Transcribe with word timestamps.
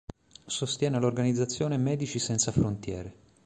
Sostiene 0.47 0.97
l'organizzazione 0.97 1.77
Medici 1.77 2.17
Senza 2.17 2.51
Frontiere. 2.51 3.13